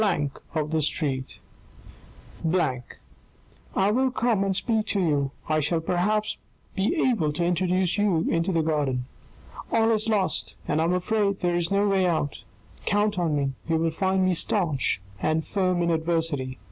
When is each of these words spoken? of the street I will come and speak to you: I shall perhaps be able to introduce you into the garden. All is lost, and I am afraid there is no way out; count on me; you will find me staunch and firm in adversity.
of 0.55 0.71
the 0.71 0.81
street 0.81 1.37
I 2.51 3.91
will 3.91 4.09
come 4.09 4.43
and 4.43 4.55
speak 4.55 4.87
to 4.87 4.99
you: 4.99 5.29
I 5.47 5.59
shall 5.59 5.79
perhaps 5.79 6.37
be 6.75 7.07
able 7.11 7.31
to 7.33 7.45
introduce 7.45 7.99
you 7.99 8.25
into 8.27 8.51
the 8.51 8.63
garden. 8.63 9.05
All 9.71 9.91
is 9.91 10.09
lost, 10.09 10.55
and 10.67 10.81
I 10.81 10.85
am 10.85 10.93
afraid 10.93 11.41
there 11.41 11.53
is 11.55 11.69
no 11.69 11.87
way 11.87 12.07
out; 12.07 12.41
count 12.87 13.19
on 13.19 13.35
me; 13.35 13.51
you 13.69 13.77
will 13.77 13.91
find 13.91 14.25
me 14.25 14.33
staunch 14.33 14.99
and 15.21 15.45
firm 15.45 15.83
in 15.83 15.91
adversity. 15.91 16.57